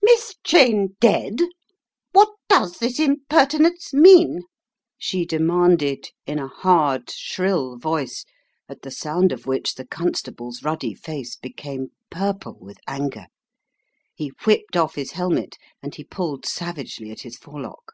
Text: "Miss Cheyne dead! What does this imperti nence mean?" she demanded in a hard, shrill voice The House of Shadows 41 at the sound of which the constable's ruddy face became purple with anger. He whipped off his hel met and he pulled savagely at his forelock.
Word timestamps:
"Miss 0.00 0.34
Cheyne 0.44 0.96
dead! 0.98 1.42
What 2.12 2.30
does 2.48 2.78
this 2.78 2.98
imperti 2.98 3.58
nence 3.60 3.92
mean?" 3.92 4.44
she 4.96 5.26
demanded 5.26 6.08
in 6.24 6.38
a 6.38 6.48
hard, 6.48 7.10
shrill 7.10 7.76
voice 7.76 8.24
The 8.66 8.76
House 8.76 8.78
of 8.78 8.78
Shadows 8.78 8.78
41 8.78 8.78
at 8.78 8.82
the 8.82 8.90
sound 8.90 9.32
of 9.32 9.46
which 9.46 9.74
the 9.74 9.86
constable's 9.86 10.62
ruddy 10.64 10.94
face 10.94 11.36
became 11.36 11.88
purple 12.10 12.56
with 12.58 12.78
anger. 12.86 13.26
He 14.14 14.32
whipped 14.46 14.74
off 14.74 14.94
his 14.94 15.10
hel 15.12 15.28
met 15.28 15.58
and 15.82 15.94
he 15.94 16.02
pulled 16.02 16.46
savagely 16.46 17.10
at 17.10 17.20
his 17.20 17.36
forelock. 17.36 17.92